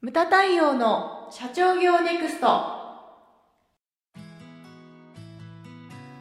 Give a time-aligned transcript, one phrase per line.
[0.00, 2.46] ムタ太陽の社長業ネクスト。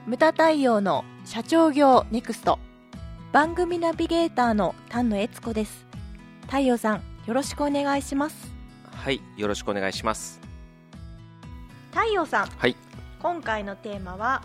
[0.08, 2.58] ムタ太陽の社長業ネクスト。
[3.32, 5.86] 番組ナビゲーターの丹野悦子です。
[6.48, 8.52] 太陽さんよろしくお願いします。
[8.92, 10.42] はいよろしくお願いします。
[11.92, 12.76] 太陽さんはい。
[13.22, 14.42] 今回のテーマは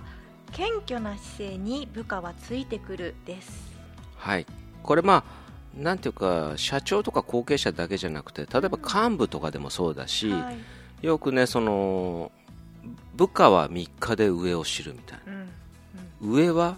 [0.52, 3.72] 謙虚な姿勢に部下はついてくるです。
[4.14, 4.46] はい。
[4.82, 10.52] これまあなんていうか社長とか後継者だけじゃなくて例えば幹部とかでもそうだし、は
[11.02, 11.07] い。
[11.07, 12.30] よくねその
[13.14, 16.30] 部下は3日で上を知るみたいうん。
[16.30, 16.77] な上は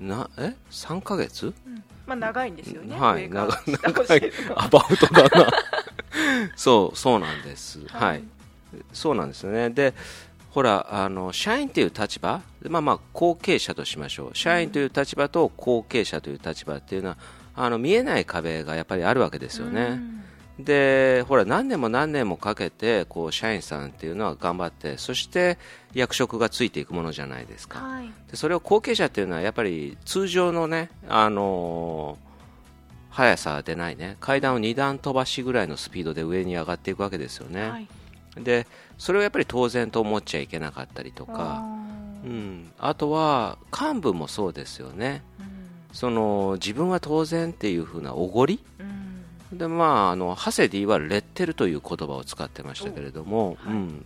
[0.00, 1.52] なえ？3ヶ月？
[1.66, 1.82] うん。
[2.06, 2.96] まあ長いんですよね。
[2.98, 3.28] はい。
[3.28, 4.32] 長長い。
[4.56, 5.50] アバウトだな。
[6.56, 7.80] そうそうなんです。
[7.88, 8.24] はい、はい。
[8.92, 9.70] そうなんですよね。
[9.70, 9.94] で
[10.50, 14.36] ほらあの社員という立場まあまあ後継者としましょう。
[14.36, 17.16] 社員という立場と後継者という立場っていうのは
[17.56, 20.00] あの見えない壁がやっぱりあるわけですよね、
[20.58, 20.64] うん。
[20.64, 25.58] でほら何年も何年もかけてこう社員さんっていうのは頑張ってそして
[25.94, 27.78] 役職がついていくものじゃないですか。
[27.78, 28.10] はい。
[28.30, 32.24] でそれを後継者っていうのはやっぱり通常のね、あのー
[33.14, 37.88] 速さでないね階段を2段飛ばしぐらいのスピードで上に上がっていくわけですよね、はい。
[38.36, 38.66] で
[38.98, 41.62] それをやっぱり当然と思っちゃいけなかったりとか、
[42.24, 45.22] うん、あとは幹部もそうですよね。
[45.38, 45.53] うん
[45.94, 48.60] その自分は当然っていう風なおごり？
[48.80, 49.58] うん。
[49.58, 53.72] でまあ、あのハセディはレッテルという言葉を使ってましたけれども、はい。
[53.72, 54.04] うん、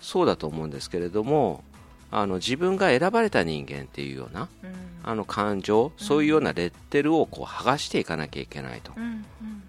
[0.00, 1.62] そうだと思うんですけれども
[2.10, 4.70] あの自分が選ばれた人間っていうようなうん。
[5.04, 9.24] あの感情、そういうようなレッテルをこう剥がしていかなきゃいけないとうん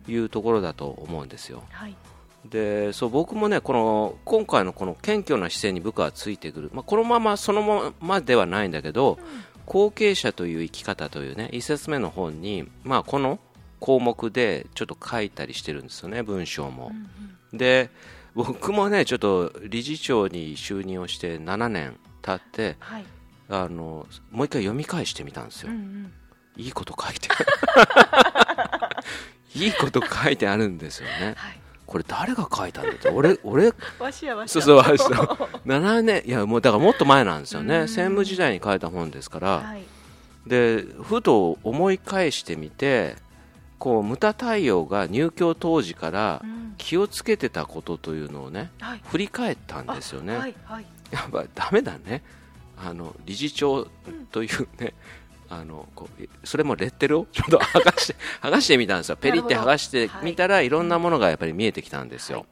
[0.08, 0.14] うん。
[0.14, 1.64] いうところだと思うんですよ。
[1.70, 1.96] はい。
[2.50, 9.20] でそう僕もねこの今回のこの謙虚な姿勢に部下はついてくる、まあ、このままそのままではないんだけど、
[9.70, 13.40] 後継者という生き方というね一節目の本に、まあ、この
[13.80, 16.92] 項目でちょっと書いたりしてるんですよね文章も。
[17.54, 17.92] で
[18.34, 23.06] 僕もねちょっと理事長に就任をして7年経ってはい。
[23.52, 25.72] あのもう一回読み返してみたんですよ。
[25.72, 26.14] うんうん。
[26.58, 27.30] いいこと書いて
[29.56, 31.36] いいこと書いてあるんですよね。
[31.38, 33.10] はいこれ誰が書いたんだって。
[33.10, 34.62] 俺 俺わしやわしや。
[34.62, 35.18] そうそうわしや。
[35.66, 37.80] 7年いやもうだからもっと前なんですよね。
[37.80, 37.88] うん。
[37.88, 39.84] 専務時代に書いた本ですから、はい。
[40.46, 43.16] でふと思い返してみて
[43.80, 46.60] こうムタ太陽が入居当時からうん。
[46.78, 49.02] 気をつけてたことというのをねはい。
[49.10, 50.86] 振り返ったんですよね、はいはい。
[51.10, 52.22] やっぱダメだね。
[52.82, 53.88] あの理事長
[54.32, 54.94] というね、
[55.50, 59.18] あのこうそれもレッテルをちょっと剥がして 剥がしてみたんですよ。
[59.18, 62.48] ペリって剥がしてみたら、い、ろんなものがやっぱり見えてきたんですよ、はい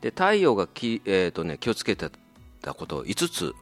[0.00, 2.10] で太陽がき、えーとね、気をつけて
[2.62, 3.54] たこと5つ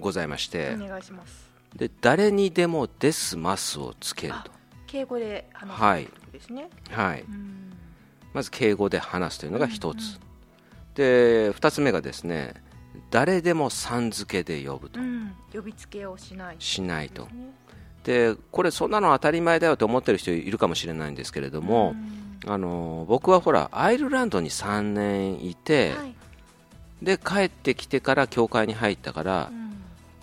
[0.00, 1.46] ございまして、お願いします。
[1.74, 4.50] で誰にでも「ですます」をつけると。
[4.86, 6.06] 敬語で話すはい。
[6.06, 6.70] ということですね。
[6.90, 7.72] はい、うん。
[8.32, 10.20] まず敬語で話すというのが一つ、うんうん。
[10.94, 12.54] で二つ目がですね
[13.10, 15.32] 誰でもさん付けで呼ぶと、うん。
[15.52, 16.56] 呼びつけをしない。
[16.58, 17.22] しないと。
[17.24, 17.30] ね。
[18.04, 21.94] でこれそんなの当たり前だよと思ってる人いるかもしれないんですけれども、
[22.44, 22.50] うん。
[22.52, 26.14] あの僕はほらアイルランドに3年いて、はい。
[27.02, 29.72] で帰ってきてから教会に入ったからう、ん。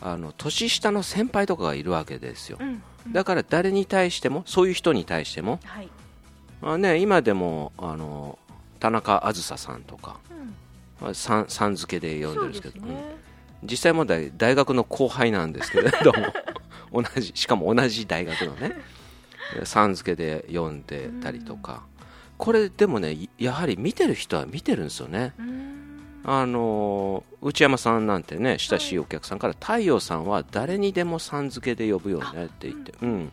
[0.01, 2.81] あの年下の先輩とかがいるわけですよ、うん。
[3.12, 5.89] だから誰に対してもそういう人に対しても、はい。
[6.62, 8.39] まあね、今でもあの
[8.79, 10.17] 田中あずささんとか
[11.14, 12.86] さんさん付けで呼んでるんですけど。
[12.86, 12.94] ね。
[13.62, 13.68] うん。
[13.70, 16.12] 実際問題大学の後輩なんですけれど
[16.92, 17.04] も。
[17.04, 18.76] 同じしかも同じ大学のね。
[19.64, 21.84] さん付けで読んでたりとか、
[22.38, 25.34] これでもねやはり見てる人は見てるんですよね。
[25.40, 25.74] うん。
[26.26, 33.31] あの内山さんなんてね親しいお客さんから、太陽さんは誰にでもさん付けで呼ぶよねって言って、うん。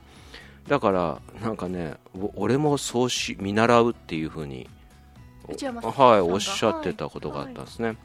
[0.66, 4.68] だからなんかねお俺もそうし見習うっていうふうに
[5.52, 6.24] はい、が。
[6.24, 7.96] おっしゃってたことがあったんですね、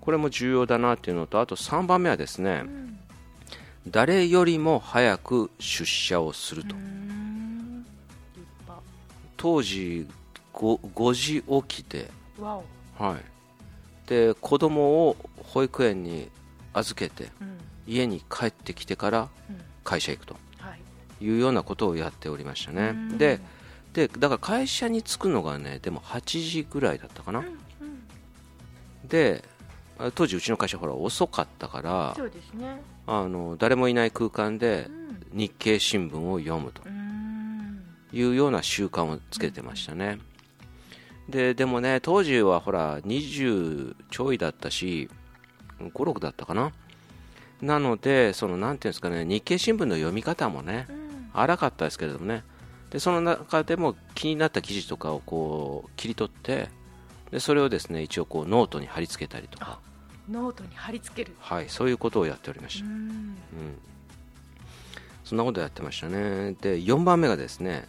[0.00, 2.98] これも重要だなっていうのとあと3番目はですね、うん。
[3.88, 6.74] 誰よりも早く出社をすると、
[9.36, 10.06] 当時
[10.54, 13.16] 5, 5時起きて、は
[14.06, 16.30] い、で子供を保育園に
[16.72, 17.58] 預けてうん。
[17.86, 19.60] 家に帰ってきてからうん。
[19.84, 20.70] 会社行くとは
[21.20, 21.24] い。
[21.24, 23.18] いうようなことをやっておりましたね、うん。
[23.18, 23.40] で
[23.94, 29.08] でだから会社に着くのがねでも8時ぐらいだったかな、うんうん。
[29.08, 29.42] で
[29.98, 32.82] あ当時うちの会社ほら遅かったからそうですね。
[33.06, 35.04] あの誰もいない空間でうん。
[35.32, 37.82] 日経新聞を読むとうん。
[38.12, 40.20] いうような習慣をつけてましたね、
[41.28, 45.10] ででもね当時はほら20ちょいだったし
[45.80, 46.72] 56だったかな。
[47.60, 51.30] なのでそのなんていうんですかね日経新聞の読み方もねうん。
[51.32, 52.44] 荒かったですけれどもね
[52.90, 56.68] でその中でも気になった記事とかをこう切り取って
[57.30, 59.80] でそれをですね一応こうノートに貼り付けたりとか、
[60.30, 61.36] ノートに貼り付ける。
[61.40, 62.92] はい、そういうことをやっておりました、うん。
[62.92, 63.36] うん、
[65.24, 66.52] そんなことやってましたね。
[66.60, 67.86] で4番目がですね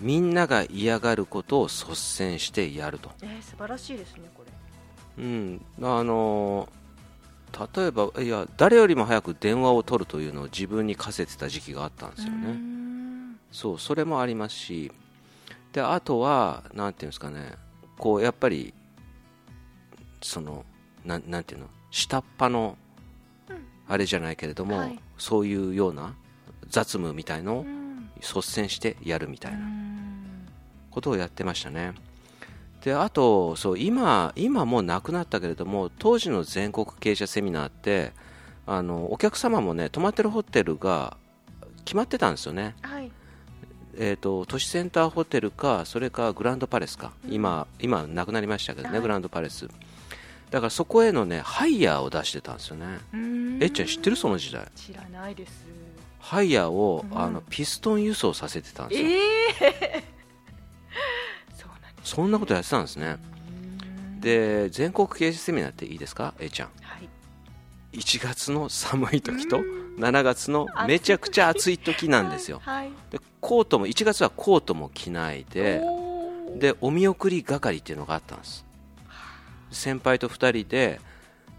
[0.00, 4.42] みんなが嫌がることを率先してやると、えー、素晴らしいですねこ
[5.16, 5.24] れ。
[5.24, 6.68] うん、あの
[7.76, 12.81] 例えばいや誰よりも早く電話を取るというのを自分に課せてた時期があったんですようねん
[13.52, 14.90] そうそれもありますし
[15.72, 17.52] であとはなんていうんですかね
[17.98, 18.74] こうやっぱり
[20.22, 20.64] その
[21.04, 22.76] なんなんていうの下っ端の
[23.48, 23.56] うん。
[23.88, 24.98] あれじゃないけれども、はい。
[25.18, 26.14] そういうような
[26.68, 28.10] 雑務みたいのをうん。
[28.20, 30.48] 率先してやるみたいなうん。
[30.90, 31.92] ことをやってましたね。
[32.82, 38.12] であとそう今今もうなくなったけれども当時の全国経営者セミナーって
[38.66, 41.16] あのお客様もね泊まってるホテルが
[41.84, 42.74] 決まってたんですよね。
[42.82, 43.12] はい
[43.98, 47.32] えー、と都市センターホテルかそれかグランドパレスか、うん。
[47.34, 49.02] 今今なくなりましたけどね、はい。
[49.02, 49.68] グランドパレス。
[50.50, 52.86] だからそこへのねハイヤーを出してたんですよね。
[53.60, 54.66] えっちゃん知ってるその時代？
[54.76, 55.64] 知らないです。
[56.18, 57.18] ハイヤーを、うん。
[57.18, 59.12] あのピストン輸送させてたんですよ、え
[59.98, 60.04] え
[61.58, 63.18] そうなんですそんなことやってたんですね。
[64.14, 64.20] うん。
[64.20, 66.68] で全国経営者セミナーっていいですかえっちゃん？
[66.82, 67.08] はい
[67.92, 69.82] 1月の寒い時とうん。
[69.98, 72.60] 7月のめちゃくちゃ暑い時なんですよ。
[72.62, 75.82] はいでコートも1月はコートも着ないで
[76.56, 78.64] でお見送り係っていうのがあったんです。
[79.70, 81.00] 先輩と2人で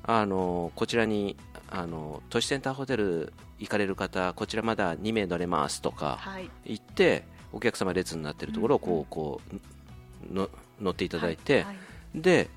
[0.03, 1.35] あのこちらに
[1.69, 6.50] あの都市センターホテル行かれる方こちらまだ2名乗れますとかはい。
[6.65, 9.41] 行ってお客様列になってるところをこうこ
[10.31, 10.50] うの
[10.81, 11.77] 乗っていただいて、はい。
[12.15, 12.50] で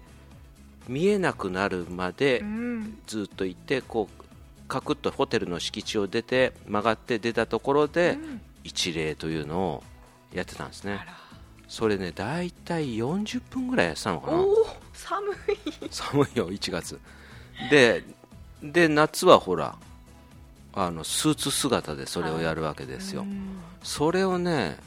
[0.89, 2.99] 見えなくなるまでうん。
[3.07, 4.23] ずっと行ってこう
[4.69, 8.41] カクッとホテルの敷地を出て曲がって出たところでうん。
[8.65, 9.85] 一礼というのを
[10.35, 11.01] やってたんですね。
[11.69, 14.39] それね大体40分ぐらいやってたのかな。
[14.93, 15.37] 寒い。
[15.91, 16.99] 寒いよ1月。
[17.71, 18.05] で
[18.63, 19.77] で夏はほら
[20.75, 23.59] あのスーツ姿でそれをやるわけですよ、うん。
[23.83, 24.79] それをね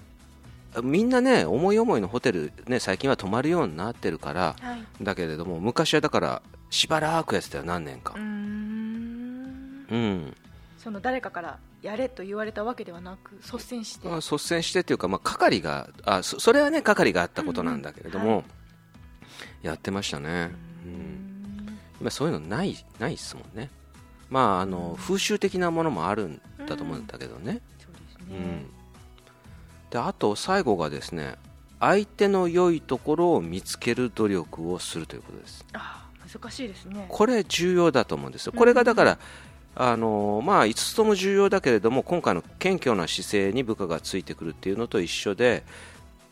[0.83, 5.04] みんなね思い思いのホテル、ね、最近は泊まるようになってるからはい。
[5.04, 8.13] だけれども昔はだからしばらくやってたよ何年か。
[8.16, 9.86] うーん。
[9.89, 10.36] うん。
[10.77, 14.07] その誰かからやれと言われたわけではなく率先して。
[14.07, 18.38] まあ率先してっていうか、まあ、係があそそれはね係があったことなんだけれども、うんうん。
[18.38, 18.44] は
[19.63, 20.51] やってましたね、
[20.86, 20.94] ううん。
[20.94, 23.69] ん今そういうのないないっすもんね。
[24.30, 28.38] まああの風習的なものもあるんだと思うんだけどね、そうですうん。
[28.38, 28.66] ね
[29.91, 31.36] であと最後がですね
[31.80, 35.65] 相手の良いところを見つける努力をするということです。
[35.74, 36.09] あー
[36.39, 37.06] 難しいですね。
[37.09, 38.53] これ重要だと思うんですよ。
[38.56, 39.18] これがだから、
[39.75, 45.63] あのまあ、5つとも重要だけれども今回の謙虚な姿勢に部下がついてくるっていうのと一緒で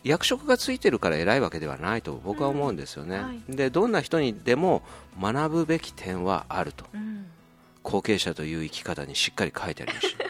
[0.04, 3.56] 役職がついてるから偉いわけではないと僕は思うんですよね、うんはい。
[3.56, 4.84] でどんな人にでも
[5.20, 6.86] 学ぶべき点はあると。
[6.94, 7.26] うん。
[7.84, 10.26] 後継者という生き方にしっかり書いてありました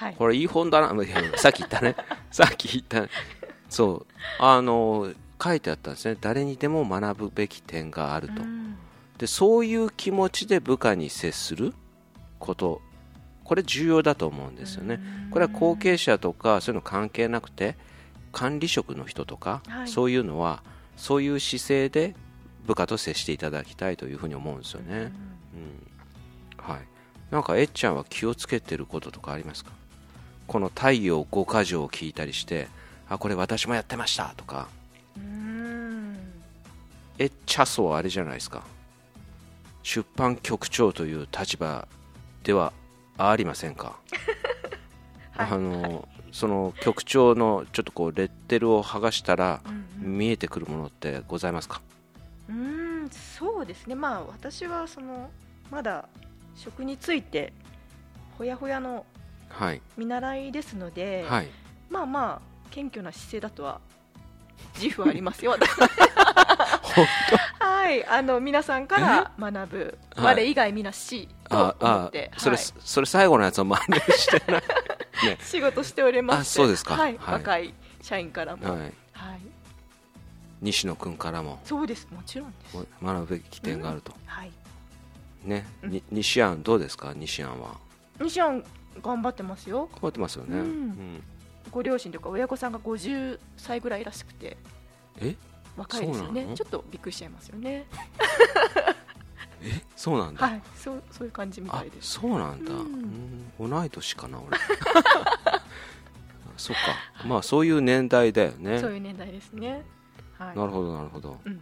[0.00, 0.14] はい。
[0.14, 0.88] これいい本だな、
[1.36, 1.94] さっき言ったね、
[2.32, 3.06] さっき言った、
[3.68, 5.12] そう、あの、
[5.42, 8.76] 書いてあったんですね、誰にでも学ぶべき点があると、うん。
[9.18, 11.74] でそういう気持ちで部下に接する
[12.38, 12.80] こと、
[13.44, 14.98] これ重要だと思うんですよね。
[15.30, 17.76] これは後継者とかそういうの関係なくて、
[18.32, 19.88] 管理職の人とか、はい。
[19.88, 20.62] そういうのは、
[20.96, 22.14] そういう姿勢で
[22.66, 25.12] 部下と接していただきたいというふうに思うんですよね。
[25.54, 25.86] うん。
[26.56, 26.80] はい、
[27.30, 29.72] なんかえっちゃんは気をつけてることとかありますか？
[30.50, 32.66] この太陽五箇条を聞いたりして
[33.08, 34.66] あこれ私もやってましたとか。
[35.16, 36.16] うん。
[37.18, 38.64] えっちゃそはあれじゃないですか。
[39.84, 41.86] 出版局長という立場
[42.42, 42.72] では
[43.16, 44.00] ありませんか、
[45.30, 45.50] はい。
[45.52, 49.60] あのその局長のちょっとこうレッテルを剥がしたら
[50.02, 51.80] うん見えてくるものってございますか？
[52.48, 52.56] うん
[53.02, 53.94] うんそうですね。
[53.94, 55.30] まあ私はその
[55.70, 56.08] まだ
[56.56, 57.52] 職について
[58.36, 59.19] ほやほやのはい
[59.96, 61.48] 見習いですので、はい。
[61.90, 62.40] まあまあ
[62.70, 63.80] 謙虚な姿勢だとは
[64.80, 65.56] 自負ありますよ。
[66.82, 67.06] 本
[67.58, 68.06] はい。
[68.06, 69.98] あの皆さんから学ぶ。
[70.16, 70.34] はい。
[70.36, 72.64] 我以外みなしと思ああって、それ、はい。
[72.64, 74.58] それ最後のやつを真似してな。
[74.58, 74.62] い
[75.26, 75.38] ね。
[75.42, 76.40] 仕事しておりまして。
[76.40, 76.94] あそうですか。
[76.94, 77.18] はい。
[77.18, 77.34] はい。
[77.34, 78.80] 若い社員からも、はい。
[78.80, 78.92] はい、
[80.62, 81.60] 西野君からも。
[81.64, 82.06] そうです。
[82.10, 84.52] もちろんです、学ぶべき点があると、はい、
[85.44, 85.90] ね、うん。
[85.90, 87.12] に西安どうですか？
[87.14, 87.76] 西安は。
[88.20, 88.64] 西安
[89.02, 89.88] 頑張ってますよ。
[89.92, 90.64] 頑張ってますよね、うん。
[90.64, 91.22] うん。
[91.70, 94.56] ご両親とか親御さんが50歳ぐらいらしくて
[95.20, 95.36] え？
[95.76, 96.48] 若いですよね。
[96.54, 97.86] ちょっとびっくりしちゃいますよね。
[99.62, 99.82] え？
[99.94, 100.62] そうなんだ、はい。
[100.74, 102.12] そうそういう感じみたあいです。
[102.12, 102.78] そうなんだ、うん。
[103.60, 103.70] うん。
[103.70, 104.58] 同い年かな俺。
[106.56, 107.26] そっか。
[107.26, 108.80] まあそういう年代だよね。
[108.80, 109.82] そういう年代ですね。
[110.38, 111.52] はい、なるほどなるほど、うん。
[111.52, 111.58] は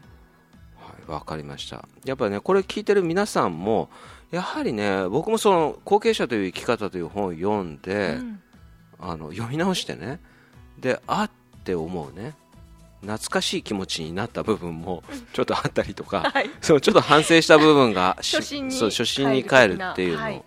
[1.07, 1.87] い、わかりました。
[2.05, 3.91] やっぱりね、これ聞いてる皆さんも、
[4.31, 8.41] やはりね、僕もその後継者という生き方という本を読んで、うん。
[9.01, 10.21] あの読み直してね、
[10.79, 11.31] で、あっ
[11.63, 12.35] て思うね、
[13.01, 16.51] 懐かしい気持ちになった部分もちょっとあったりとか、はい。
[16.61, 20.43] そうちょっと反省した部分が し初心にそう初心に帰るっていうの、帰る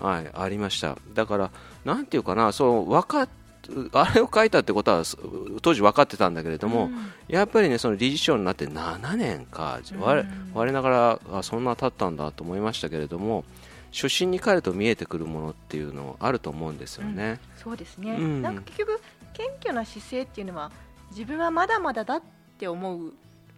[0.00, 0.96] はいありました。
[1.12, 1.50] だから、
[1.84, 3.28] なんていうかな、そう分かっ
[3.92, 5.18] あれを書いたってことはそ
[5.62, 7.12] 当時分かってたんだけれども、うん。
[7.28, 10.50] やっぱりねその理事長になって7年か、我うん。
[10.54, 13.44] 我ながらあそんな経ったんだと思いましたけれども
[13.92, 17.40] 初心に帰ると見えてくるものっていうのあると思うんですよね。
[17.56, 18.42] そうですね、うん。
[18.42, 19.00] なんか結局
[19.32, 20.70] 謙虚な姿勢っていうのは
[21.10, 22.22] 自分はまだまだだっ
[22.58, 23.12] て思う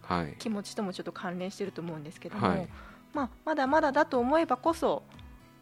[0.09, 2.67] はい、気持ちともちょっと関連してると思うんですけども、はい。
[3.13, 5.03] まあ、まだまだだと思えばこそ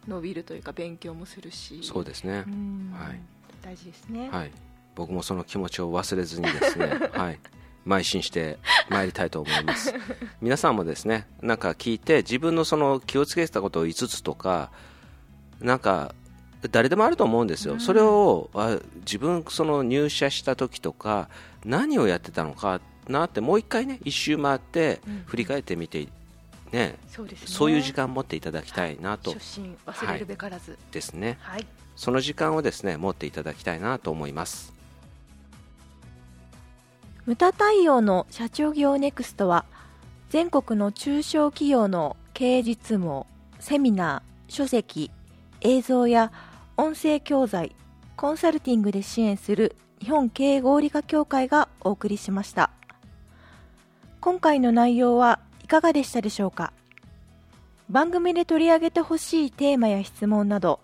[0.06, 1.80] 伸びるというか勉強もするし。
[1.82, 2.44] そうですね。
[2.46, 2.94] う、ん。
[2.98, 3.20] はい
[3.62, 4.50] 大事ですね、はい、
[4.94, 7.38] 僕もその気持ちを忘れずにですね、 はい、
[7.86, 8.58] 邁進して
[8.90, 9.94] まいりたいと思います。
[10.42, 14.70] 皆さんもですねなんか聞いて自分のその気をつけてたことを5つとか
[15.60, 16.14] なんか
[16.70, 17.80] 誰でもあると思うんですよ、うん。
[17.80, 21.28] それをあ自分その入社した時とか
[21.64, 25.22] 何をやってたのかなってもう一回ね一周回ってうん。
[25.26, 26.08] 振り返ってみて、
[26.72, 27.32] ね、そうね。
[27.46, 29.32] そういう時間を持っていただきたいなと。
[29.32, 30.76] 初心忘れるべからず。
[30.90, 31.66] ですね、はい、
[31.98, 34.72] その時間をですね持っていただきたいなと思います。
[37.26, 39.64] 無駄対応の社長業ネクストは
[40.30, 43.26] 全国の中小企業の経営実務を
[43.58, 45.10] セミナー、書籍、
[45.60, 46.30] 映像や
[46.76, 47.74] 音声教材、
[48.16, 52.70] コンサルティングで支援する日本経営合理化協会がお送りしました。
[54.20, 56.72] 今回の内容はいかがでしたでしょうか？
[57.90, 60.78] 番組で取り上げてほしいテーマや質問など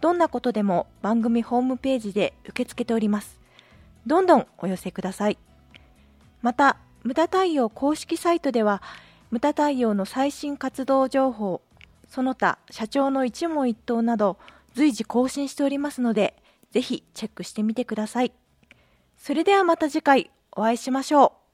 [0.00, 3.38] どんなことでも番組ホームページで受け付けております。
[4.06, 5.38] どんどんお寄せください。
[6.42, 8.82] また無駄対応公式サイトでは
[9.30, 11.60] 無駄対応の最新活動情報
[12.08, 14.38] その他社長の一問一答など
[14.74, 16.34] 随時更新しておりますので
[16.70, 18.32] ぜひチェックしてみてください。
[19.16, 21.45] それではまた次回お会いしましょう。